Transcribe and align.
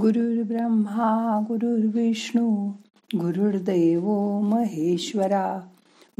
गुरुर्ब्रह्मा 0.00 1.40
गुरुर्विष्णू 1.48 2.72
गुरुर्दैव 3.14 4.10
महेश्वरा 4.40 5.60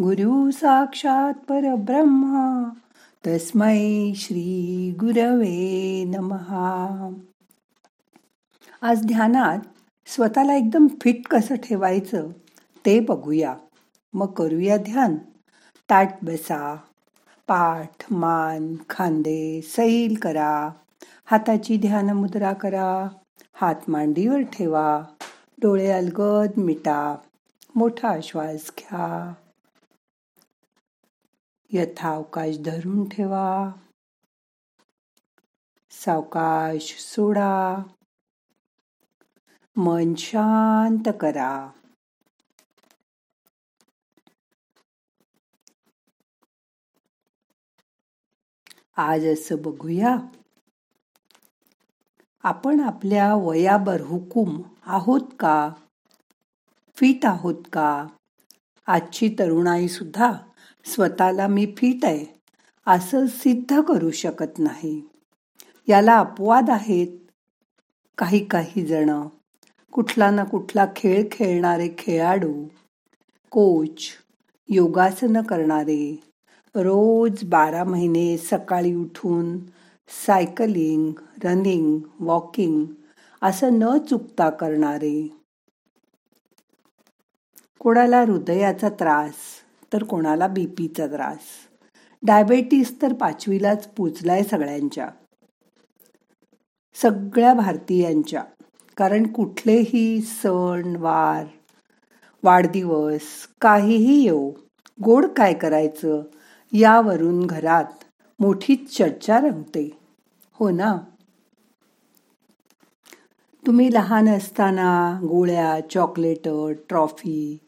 गुरु 0.01 0.51
साक्षात 0.51 1.35
परब्रह्मा 1.35 2.69
तस्मै 3.27 4.13
श्री 4.17 4.95
गुरवे 5.01 6.05
नमहा. 6.05 7.11
आज 8.83 9.07
ध्यानात 9.07 9.59
स्वतःला 10.07 10.55
एकदम 10.55 10.87
फिट 10.87 11.29
कसं 11.29 11.55
ठेवायचं 11.55 12.29
ते 12.87 13.01
बघूया. 13.01 13.55
मग 14.15 14.27
करूया 14.27 14.77
ध्यान. 14.77 15.17
ताट 15.91 16.09
बसा 16.23 16.77
पाठ 17.49 18.13
मान 18.13 18.75
खांदे 18.91 19.61
सैल 19.65 20.15
करा. 20.15 20.71
हाताची 21.27 21.79
ध्यान 21.79 22.11
मुद्रा 22.11 22.53
करा. 22.53 23.09
हात 23.61 23.75
मांडीवर 23.89 24.41
ठेवा. 24.41 25.05
डोळे 25.59 25.93
अलगद 25.93 26.61
मिटा. 26.61 27.17
मोठा 27.75 28.21
श्वास 28.23 28.71
घ्या. 28.79 29.35
यथावकाश 31.73 32.59
धरून 32.65 33.09
ठेवा. 33.09 33.73
सावकाश 35.91 36.97
सोडा. 36.99 37.77
मन 39.77 40.15
शांत 40.15 41.09
करा. 41.21 41.71
आज 48.97 49.27
असं 49.27 49.57
बघूया. 49.63 50.17
आपण 52.47 52.81
आपल्या 52.81 53.35
वयाबर 53.35 54.01
हुकूम 54.01 54.63
आहोत 54.87 55.21
का? 55.41 55.71
फिट 56.97 57.27
आहोत 57.27 57.55
का? 57.73 58.07
आजची 58.87 59.29
तरुणाई 59.39 59.89
सुद्धा 59.89 60.33
स्वतःला 60.85 61.47
मी 61.47 61.75
फिट 61.77 62.05
आहे 62.05 62.41
असं 62.87 63.27
सिद्ध 63.27 63.81
करू 63.81 64.11
शकत 64.11 64.59
नाही. 64.59 65.09
याला 65.89 66.19
अपवाद 66.19 66.71
आहेत 66.71 67.09
काही 68.19 68.45
काही 68.45 68.87
जण. 68.87 69.27
कुठला 69.93 70.31
ना 70.31 70.45
कुठला 70.45 70.87
खेळ 70.97 71.29
खेळणारे 71.33 71.89
खेळाडू 71.99 72.65
कोच 73.51 74.09
योगासनं 74.69 75.43
करणारे. 75.43 76.23
रोज 76.75 77.45
बारा 77.45 77.85
महिने 77.85 78.39
सकाळी 78.39 78.95
उठून 78.95 79.59
सायकलिंग 80.09 81.13
रनिंग 81.45 82.01
वॉकिंग 82.21 82.87
असं 83.43 83.79
न 83.79 83.99
चुकता 83.99 84.51
करणारे. 84.51 85.29
कोणाला 87.81 88.21
हृदयाचा 88.21 88.89
त्रास 88.89 89.35
तर 89.93 90.05
कोणाला 90.05 90.47
बीपीचा 90.47 91.07
त्रास. 91.07 91.41
डायबेटीस 92.23 93.03
तर 93.03 93.13
पाचवीलाच 93.13 93.89
पोचलाय 93.89 94.43
सगळ्यांच्या. 94.43 95.09
सगळ्या 96.95 97.55
भारतीयांच्या. 97.55 98.45
कारण 98.97 99.33
कुठलेही 99.33 100.21
सण 100.21 100.97
वार 100.97 101.45
वाढदिवस 102.43 103.23
काहीही 103.61 104.25
येऊ 104.25 104.53
गोड 105.05 105.27
काय 105.27 105.55
करायचं 105.55 106.23
यावरून 106.73 107.47
घरात 107.47 108.05
मोठीच 108.41 108.97
चर्चा 108.97 109.39
रंगते. 109.39 109.91
हो 110.53 110.71
ना? 110.71 110.97
तुम्ही 113.67 113.95
लहान 113.95 114.29
असताना 114.29 115.21
गोळ्या 115.23 115.81
चॉकलेट 115.91 116.49
ट्रॉफी 116.89 117.59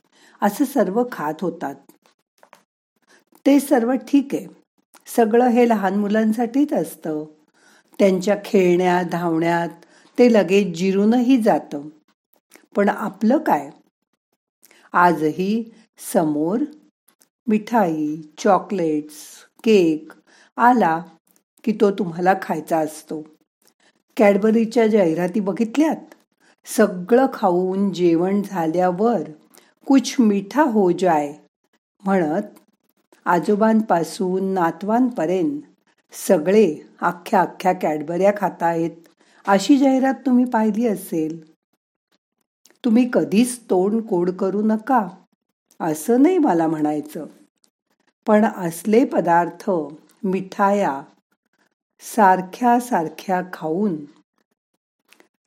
असं 0.42 0.64
सर्व 0.64 1.02
खात 1.12 1.34
होतात. 1.40 1.74
ते 3.46 3.60
सर्व 3.60 3.92
ठीक 3.92 4.34
आहे. 4.34 4.46
सगळं 5.06 5.48
हे 5.48 5.68
लहान 5.68 5.94
मुलांसाठीच 5.94 6.72
असतं. 6.72 7.24
त्यांच्या 7.98 8.36
खेळण्यात 8.44 9.04
धावण्यात 9.04 9.68
ते 10.18 10.32
लगेच 10.32 10.76
जिरूनही 10.76 11.42
जातं. 11.42 11.88
पण 12.76 12.88
आपलं 12.88 13.38
काय? 13.38 13.70
आजही 14.92 15.70
समोर 16.12 16.58
मिठाई 17.46 18.16
चॉकलेट्स 18.38 19.14
केक 19.64 20.12
आला 20.58 21.02
की 21.64 21.72
तो 21.72 21.90
तुम्हाला 21.90 22.34
खायचा 22.42 22.78
असतो. 22.78 23.22
कॅडबरीच्या 24.16 24.86
जाहिराती 24.86 25.40
बघितल्यात? 25.40 25.96
सगळं 26.66 27.26
खाऊन 27.32 27.92
जेवण 27.92 28.42
झाल्यावर 28.42 29.30
कुछ 29.86 30.16
मिठा 30.18 30.62
हो 30.62 30.90
जाय 30.90 31.34
म्हणत 32.04 32.42
आजोबांपासून 33.24 34.44
नातवांपर्यंत 34.44 35.60
सगळे 36.12 36.74
अख्ख्या 37.00 37.40
अख्ख्या 37.40 37.72
कॅडबऱ्या 37.72 38.32
खातायत. 38.36 38.90
अशी 39.48 39.78
जाहिरात 39.78 40.14
तुम्ही 40.14 40.44
पाहिली 40.44 40.86
असेल. 40.86 41.52
तुम्ही 42.84 43.10
कधीच 43.12 43.60
तोंड 43.60 44.02
कोड 44.02 44.30
करू 44.30 44.62
नका. 44.62 45.08
असं 45.80 46.22
नाही 46.22 46.38
मला 46.38 46.66
म्हणायचं. 46.66 47.26
पण 48.26 48.44
असले 48.44 49.04
पदार्थ 49.04 49.70
मिठाया 50.24 51.02
सारख्या 52.00 52.80
सारख्या 52.80 53.42
खाऊन 53.52 53.96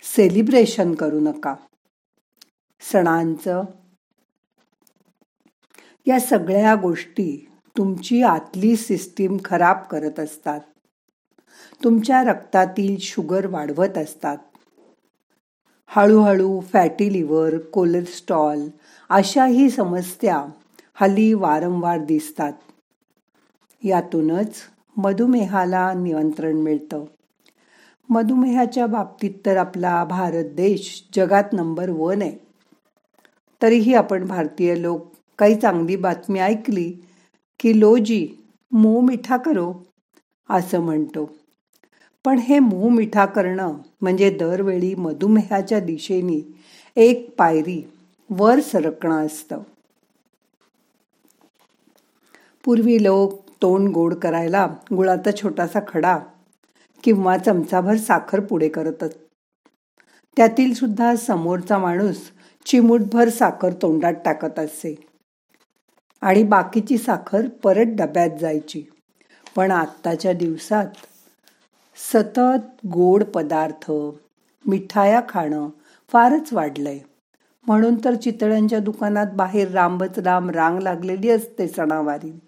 सेलिब्रेशन 0.04 0.96
करू 0.96 1.20
नका. 1.20 1.56
सणांचं. 2.82 3.64
या 6.08 6.20
सगळ्या 6.20 6.76
गोष्टी 6.76 7.50
तुमची 7.78 8.24
आतली 8.24 8.76
सिस्टीम 8.76 9.38
खराब 9.46 9.78
करत 9.92 10.20
असतात. 10.20 10.59
तुमच्या 11.84 12.24
रक्तातील 12.24 12.98
शुगर 13.00 13.48
वाढवत 13.48 13.98
असतात. 13.98 14.38
हळूहळू 15.88 16.62
फॅटी 16.62 17.14
लिव्हर 17.14 17.58
कोलेस्ट्रॉल 17.58 18.70
अशाही 19.09 19.70
समस्या 19.70 20.46
हल्ली 20.94 21.34
वारंवार 21.34 22.03
दिसतात. 22.03 22.53
यातूनच 23.84 24.56
मधुमेहाला 24.97 25.94
नियंत्रण 25.94 26.56
मिळतं. 26.56 27.06
मधुमेहाच्या 28.09 28.88
बाबतीत 28.88 29.31
तर 29.46 29.58
आपला 29.58 30.03
भारत 30.03 30.46
देश 30.46 31.03
जगात 31.16 31.44
नंबर 31.53 31.90
वन 31.90 32.22
आहे. 32.22 32.38
तरीही 33.62 33.94
आपण 33.94 34.28
भारतीय 34.28 34.81
लोक 34.81 35.12
काही 35.38 35.56
चांगली 35.56 35.96
बातमी 35.96 36.40
ऐकली 36.40 36.94
की 37.59 37.80
लोजी 37.80 38.28
मो 38.72 39.02
मिठा 39.02 39.38
करो 39.38 39.74
असं 40.50 40.80
म्हणतो. 40.80 41.30
पण 42.25 42.38
हे 42.38 42.59
मो 42.59 42.90
मिठा 42.90 43.25
करणं 43.25 43.78
म्हणजे 44.02 44.30
दरवेळी 44.30 44.96
मधुमेहाच्या 44.96 45.80
दिशेने 45.80 46.53
एक 46.96 47.36
पायरी 47.38 47.91
वर 48.30 48.59
सरकणं 48.59 49.25
असतं. 49.25 49.62
पूर्वी 52.66 53.03
लोक 53.03 53.50
तोंड 53.61 53.89
गोड 53.89 54.13
करायला 54.13 54.67
गुळाचा 54.95 55.31
छोटासा 55.31 55.79
खडा 55.88 56.19
किंवा 57.03 57.38
चमचाभर 57.38 57.95
साखर 57.97 58.39
पुढे 58.39 58.69
करतच 58.69 59.16
त्यातील 60.38 60.73
सुद्धा 60.73 61.16
समोरचा 61.16 61.77
माणूस 61.77 62.17
चिमूटभर 62.66 63.29
साखर 63.29 63.69
तोंडात 63.81 64.13
टाकत 64.25 64.59
असे. 64.59 65.07
आणि 66.22 66.44
बाकीची 66.44 66.97
साखर 66.97 67.47
परत 67.63 67.85
डब्यात 67.88 68.29
जायची. 68.39 68.83
पण 69.55 69.72
आत्ताच्या 69.72 70.33
दिवसात 70.33 70.85
सतत 72.13 72.88
गोड 72.88 73.23
पदार्थ 73.23 73.91
मिठाया 74.67 75.22
खाणं 75.29 75.69
फारच 76.11 76.53
वाढलंय. 76.53 76.99
म्हणून 77.67 77.96
तर 78.05 78.16
चितळ्यांच्या 78.16 78.79
दुकानात 78.79 79.28
बाहेर 79.35 79.72
रामबच 79.72 80.19
राम 80.19 80.49
रांग 80.49 80.79
लागलेली 80.79 81.29
असते 81.29 81.67
सणावारी. 81.67 82.40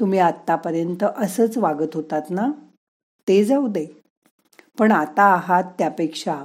तुम्ही 0.00 0.18
आत्तापर्यंत 0.18 1.04
असंच 1.16 1.58
वागत 1.58 1.94
होतात 1.94 2.22
ना? 2.30 2.50
ते 3.28 3.44
जाऊ 3.44 3.66
दे. 3.68 3.86
पण 4.78 4.92
आता 4.92 5.22
आहात 5.22 5.64
त्यापेक्षा 5.78 6.44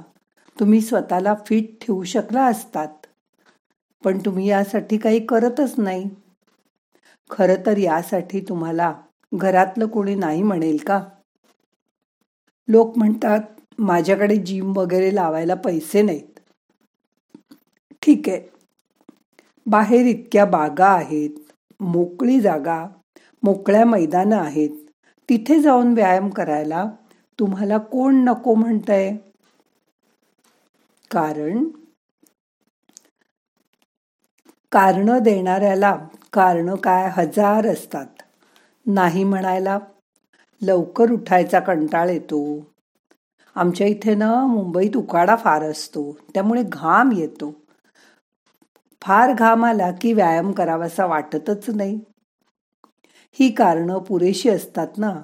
तुम्ही 0.60 0.80
स्वतःला 0.80 1.34
फिट 1.46 1.70
ठेवू 1.80 2.04
शकला 2.04 2.44
असतात. 2.44 2.88
पण 4.04 4.18
तुम्ही 4.18 4.48
यासाठी 4.48 4.96
काही 4.96 5.26
करतच 5.26 5.74
नाही. 5.78 6.08
खरं 7.30 7.54
तर 7.66 7.76
यासाठी 7.76 8.40
तुम्हाला 8.40 8.94
घरातलं 9.34 9.86
कोणी 9.86 10.14
नाही 10.14 10.42
म्हणेल 10.42 10.76
का? 10.76 11.04
लोक 12.68 12.98
म्हणतात 12.98 13.40
माझ्याकडे 13.78 14.36
जिम 14.36 14.72
वगैरे 14.76 15.14
लावायला 15.14 15.54
पैसे 15.54 16.02
नाहीत. 16.02 16.40
ठीक 18.02 18.28
आहे. 18.28 18.40
बाहेर 19.66 20.06
इतक्या 20.06 20.44
बागा 20.44 20.86
आहेत. 20.86 21.30
मोकळी 21.80 22.40
जागा. 22.40 22.86
मोकळ्या 23.46 23.84
मैदानं 23.84 24.36
आहेत. 24.36 24.70
तिथे 25.28 25.60
जाऊन 25.60 25.92
व्यायाम 25.92 26.28
करायला 26.30 26.84
तुम्हाला 27.38 27.78
कोण 27.78 28.24
नको 28.24 28.54
म्हणतंय? 28.54 29.16
कारण? 31.10 31.64
कारण 34.72 35.18
देणाऱ्याला 35.18 35.96
कारण 36.32 36.74
काय? 36.74 37.10
हजार 37.12 37.66
असतात. 37.66 38.06
नाही 38.86 39.24
म्हणायला 39.24 39.78
लवकर 40.62 41.10
उठायचा 41.10 41.60
कंटाळ 41.60 42.08
येतो. 42.08 42.60
आमच्या 43.54 43.86
इथे 43.86 44.14
ना 44.14 44.46
मुंबईत 44.46 44.96
उकाडा 44.96 45.36
फार 45.36 45.62
असतो. 45.62 46.18
त्यामुळे 46.34 46.62
घाम 46.62 47.12
येतो. 47.12 47.54
फार 49.02 49.32
घाम 49.32 49.64
आला 49.64 49.90
की 50.00 50.12
व्यायाम 50.12 50.52
करावासा 50.52 51.06
वाटतच 51.06 51.70
नाही. 51.70 52.00
ही 53.38 53.50
कारणं 53.50 53.98
पुरेशी 53.98 54.48
असतात 54.48 54.88
ना? 54.98 55.22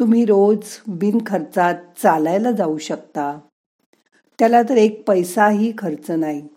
तुम्ही 0.00 0.24
रोज 0.24 0.58
बिनखर्चात 0.88 1.74
चालायला 2.02 2.52
जाऊ 2.52 2.78
शकता. 2.78 3.38
त्याला 4.38 4.62
तर 4.62 4.76
एक 4.76 5.04
पैसाही 5.08 5.72
खर्च 5.78 6.10
नाही. 6.10 6.48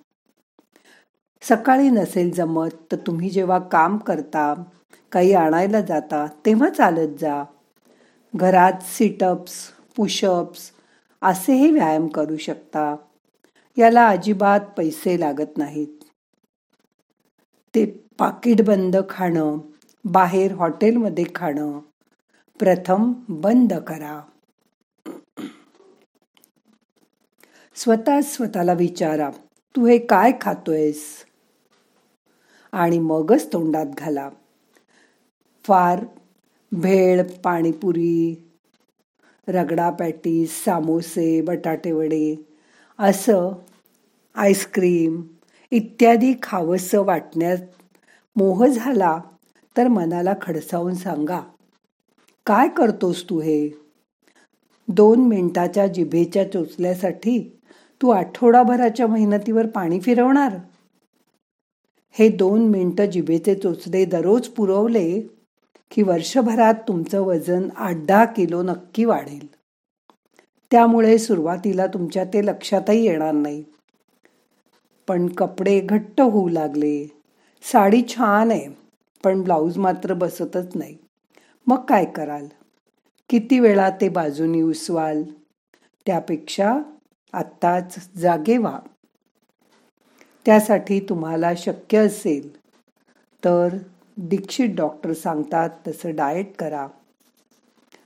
सकाळी 1.42 1.90
नसेल 1.90 2.32
जमत 2.32 2.70
तर 2.92 2.96
तुम्ही 2.96 3.30
जेव्हा 3.30 3.60
काम 3.60 3.98
करता 3.98 4.64
काही 5.12 5.34
आणायला 5.34 5.82
जाता 5.82 6.26
तेव्हा 6.46 6.70
चालत 6.70 7.20
जा. 7.20 7.44
घरात 8.36 8.74
सिटअप्स 8.82 9.54
पुशअप्स 9.96 10.72
असेही 11.22 11.72
व्यायाम 11.72 12.08
करू 12.08 12.38
शकता. 12.38 12.96
याला 13.78 14.08
अजिबात 14.08 14.60
पैसे 14.78 15.20
लागत 15.20 15.58
नाहीत. 15.58 16.04
ते 17.76 17.86
पाकिट 18.20 18.62
बंद 18.62 18.96
खाणं 19.10 19.58
बाहेर 20.06 20.52
हॉटेलमध्ये 20.52 21.26
खाणं. 21.36 21.80
प्रथम 22.60 23.14
बंद 23.30 23.74
करा. 23.74 24.22
स्वतः 27.76 28.22
स्वतःला 28.22 28.74
विचारा 28.74 29.30
तू 29.76 29.86
हे 29.86 29.98
काय 29.98 30.32
खातोयस? 30.42 31.04
आणि 32.72 33.00
मगच 33.00 33.54
तोंडात 33.54 33.86
घाला 33.98 34.30
फार 35.64 36.06
भेळ 36.72 37.24
पाणीपुरी 37.44 38.36
रगडा 39.48 39.90
पॅटीस 39.90 40.64
सामोसे 40.64 41.42
बटाटेवडे 41.42 42.36
असं 43.00 43.52
आईस्क्रीम 44.36 45.22
इत्यादी 45.72 46.34
खावंसं 46.44 47.06
वाटण्यात 47.06 47.58
मोह 48.36 48.66
झाला 48.66 49.22
तर 49.78 49.88
मनाला 49.88 50.34
खडसावून 50.42 50.96
सांगा 50.96 51.42
काय 52.46 52.68
करतोस 52.68 53.30
तू 53.30 53.40
हे? 53.40 53.70
दोन 54.88 55.28
मिनिटाच्या 55.28 55.88
जिभेच्या 55.88 56.52
चोचल्यासाठी 56.52 57.60
तू 58.02 58.10
आठवडाभराच्या 58.10 59.08
मेहनतीवर 59.08 59.68
पाणी 59.68 60.00
फिरवणार? 60.00 60.58
हे 62.12 62.30
दोन 62.30 62.68
मिनटं 62.68 63.06
जिभेचे 63.06 63.56
चोचले 63.56 64.06
दररोज 64.06 64.48
पुरवले 64.48 65.22
की 65.92 66.04
वर्षभरात 66.04 66.74
तुमचं 66.88 67.22
वजन 67.22 67.70
आठ 67.76 67.96
दहा 67.96 68.26
किलो 68.26 68.64
नक्की 68.64 69.06
वाढेल. 69.06 69.48
त्यामुळे 70.72 71.18
सुरुवातीला 71.18 71.88
तुमच्या 71.88 72.24
ते 72.24 72.46
लक्षातही 72.46 73.06
येणार 73.06 73.32
नाही. 73.32 73.64
पण 75.08 75.28
कपडे 75.28 75.80
घट्ट 75.80 76.22
होऊ 76.22 76.50
लागले. 76.50 77.08
साडी 77.64 78.04
छान 78.10 78.52
आहे. 78.52 78.83
पण 79.24 79.42
ब्लाऊज 79.42 79.78
मात्र 79.78 80.14
बसतच 80.14 80.76
नाही. 80.76 80.98
मग 81.68 81.86
काय 81.86 82.06
कराल? 82.06 82.48
किती 83.30 83.60
वेळा 83.60 83.90
ते 83.90 84.10
बाजूनी 84.10 84.62
उसवाल? 84.62 85.24
त्यापेक्षा 86.06 86.80
आत्ताच 87.34 88.10
जागे 88.18 88.58
व्हा. 88.58 88.80
त्यासाठी 90.46 91.00
तुम्हाला 91.00 91.52
शक्य 91.58 91.98
असेल 91.98 92.58
तर 93.46 93.78
दीक्षित 94.18 94.70
डॉक्टर 94.76 95.14
सांगतात 95.14 95.70
तसं 95.88 96.16
डाएट 96.16 96.56
करा. 96.56 96.88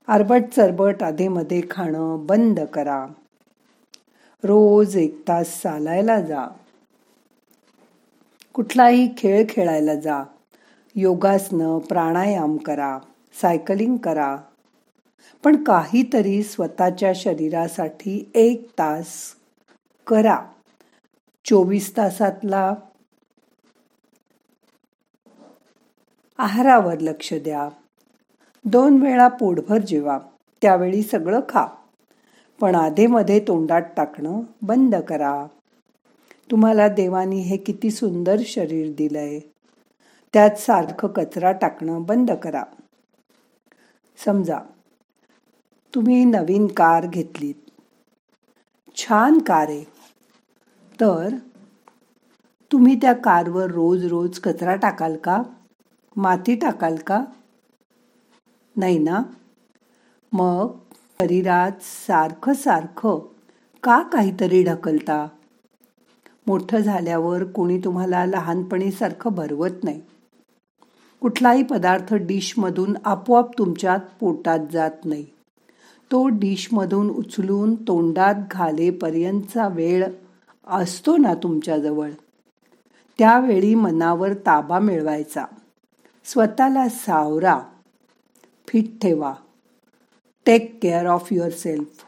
आरबट 0.07 0.41
चरबट 0.55 1.03
आधेमध्ये 1.03 1.61
खाणं 1.71 2.25
बंद 2.25 2.59
करा. 2.59 3.05
रोज 4.43 4.97
एक 4.97 5.27
तास 5.27 5.61
चालायला 5.61 6.21
जा. 6.21 6.47
कुठलाही 8.53 9.09
खेळ 9.17 9.45
खेळायला 9.49 9.95
जा. 9.95 10.23
योगासनं 10.99 11.79
प्राणायाम 11.79 12.57
करा 12.57 12.99
सायकलिंग 13.41 13.97
करा. 13.97 14.37
पण 15.43 15.63
काहीतरी 15.63 16.43
स्वतःच्या 16.43 17.11
शरीरासाठी 17.15 18.31
एक 18.35 18.69
तास 18.79 19.35
करा. 20.07 20.45
चोवीस 21.45 21.97
तासातला 21.97 22.75
आहारावर 26.37 26.99
लक्ष 26.99 27.33
द्या. 27.33 27.69
दोन 28.65 29.01
वेळा 29.01 29.27
पोटभर 29.27 29.77
जेवा. 29.77 30.19
त्यावेळी 30.61 31.01
सगळं 31.01 31.39
खा. 31.49 31.65
पण 32.61 32.75
आधेमध्ये 32.75 33.39
तोंडात 33.39 33.81
टाकणं 33.97 34.41
बंद 34.61 34.95
करा. 34.95 35.45
तुम्हाला 36.51 36.87
देवानी 36.87 37.39
हे 37.39 37.57
किती 37.57 37.91
सुंदर 37.91 38.35
शरीर 38.45 38.91
दिलंय. 38.97 39.39
त्यात 40.37 40.55
सारखं 40.55 41.07
कचरा 41.07 41.51
टाकणं 41.51 42.03
बंद 42.03 42.31
करा. 42.31 42.63
समजा 44.25 44.59
तुम्ही 45.95 46.25
नवीन 46.25 46.67
कार 46.67 47.07
घेतलीत. 47.07 47.55
छान 48.95 49.39
कार 49.39 49.67
आहे. 49.67 49.83
तर 51.01 51.35
तुम्ही 52.71 52.95
त्या 52.95 53.13
कारवर 53.13 53.71
रोज 53.71 54.05
रोज 54.05 54.39
कचरा 54.39 54.75
टाकाल 54.75 55.17
का? 55.17 55.43
माती 56.15 56.55
टाकाल 56.55 56.95
का? 56.95 57.25
नाही 58.75 58.99
ना? 58.99 59.23
मग 60.31 60.77
शरीरात 61.19 61.71
सारखं 61.81 62.53
सारखं 62.53 63.19
का 63.83 64.03
काहीतरी 64.13 64.63
ढकलता? 64.63 65.27
मोठं 66.47 66.77
झाल्यावर 66.77 67.43
कोणी 67.43 67.79
तुम्हाला 67.79 68.25
लहानपणीसारखं 68.25 69.29
भरवत 69.29 69.83
नाही. 69.83 70.01
कुठलाही 71.21 71.63
पदार्थ 71.63 72.13
डिशमधून 72.13 72.97
आपोआप 73.05 73.57
तुमच्यात 73.57 73.99
पोटात 74.19 74.59
जात 74.71 75.05
नाही. 75.05 75.25
तो 76.11 76.27
डिशमधून 76.27 77.09
उचलून 77.09 77.75
तोंडात 77.75 78.35
घालेपर्यंतचा 78.51 79.67
वेळ 79.67 80.07
असतो 80.67 81.17
ना 81.17 81.33
तुमच्याजवळ. 81.33 82.09
त्यावेळी 83.19 83.75
मनावर 83.75 84.33
ताबा 84.33 84.79
मिळवायचा. 84.79 85.45
स्वतःला 86.25 86.89
सावरा. 86.89 87.59
फिट 88.67 89.01
ठेवा. 89.01 89.33
Take 90.45 90.79
care 90.81 91.05
of 91.05 91.27
your 91.31 91.49
self 91.49 92.03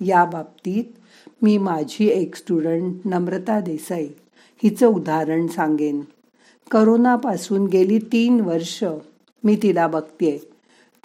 या 0.00 0.24
बाबतीत 0.24 0.84
मी 1.42 1.58
माझी 1.58 2.08
एक 2.08 2.34
स्टुडंट 2.34 2.94
नम्रता 3.04 3.60
देसाई. 3.60 4.08
हिचं 4.62 4.86
उदाहरण 4.86 5.46
सांगेन. 5.46 6.00
करोनापासून 6.70 7.66
गेली 7.66 7.98
तीन 7.98 8.40
वर्ष 8.40 8.84
मी 9.44 9.56
तिला 9.62 9.86
बघतेय. 9.86 10.38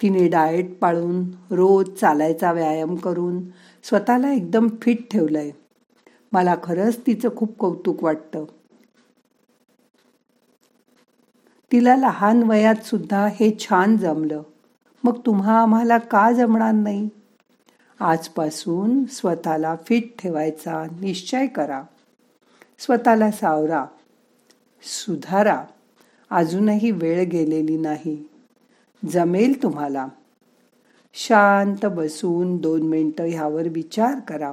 तिने 0.02 0.28
डाएट 0.28 0.78
पाळून 0.78 1.24
रोज 1.50 1.88
चालायचा 1.88 2.52
व्यायाम 2.52 2.94
करून 2.94 3.42
स्वतःला 3.82 4.32
एकदम 4.32 4.66
फिट 4.82 5.10
ठेवलंय. 5.10 5.50
मला 6.32 6.54
खरंच 6.62 6.98
तिचं 7.06 7.28
खूप 7.36 7.58
कौतुक 7.58 8.04
वाटतं. 8.04 8.44
तिला 11.72 11.96
लहान 11.96 12.42
वयात 12.42 12.84
सुद्धा 12.84 13.26
हे 13.26 13.56
छान 13.60 13.96
जमलं. 13.96 14.42
मग 15.04 15.18
तुम्हा 15.26 15.62
आम्हाला 15.62 15.98
का 15.98 16.32
जमणार 16.32 16.72
नाही? 16.72 17.08
आजपासून 18.00 19.04
स्वतःला 19.04 19.76
फिट 19.86 20.22
ठेवायचा 20.22 20.84
निश्चय 21.00 21.46
करा. 21.46 21.82
स्वतःला 22.78 23.30
सावरा. 23.30 23.84
सुधारा. 24.82 25.64
अजूनही 26.30 26.90
वेळ 26.90 27.24
गेलेली 27.24 27.76
नाही. 27.76 28.28
जमेल 29.08 29.62
तुम्हाला. 29.62 30.08
शांत 31.14 31.86
बसून 31.86 32.56
दोन 32.56 32.82
मिनटं 32.82 33.24
ह्यावर 33.24 33.68
विचार 33.68 34.20
करा. 34.20 34.52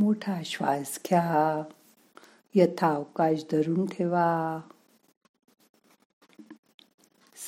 मोठा 0.00 0.40
श्वास 0.44 1.00
घ्या. 1.10 1.62
यथावकाश 2.54 3.42
धरून 3.52 3.86
ठेवा. 3.86 4.60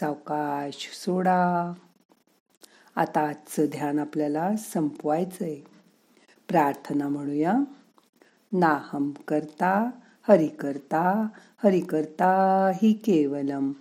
सावकाश 0.01 0.91
सोडा. 0.93 1.73
आता 2.97 3.29
आजचं 3.29 3.67
ध्यान 3.67 3.99
आपल्याला 3.99 4.57
संपवायचंय. 4.57 5.57
प्रार्थना 6.49 7.09
म्हणूया. 7.09 7.55
नाहम 8.53 9.11
करता 9.11 9.91
हरि 10.29 10.49
करता 10.49 11.29
हरि 11.65 11.81
करता 11.81 12.33
हि 12.83 12.93
केवलम. 12.93 13.73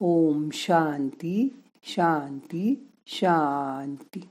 ओम 0.00 0.48
शांती 0.52 1.62
शांती 1.82 2.88
शांती. 3.06 4.28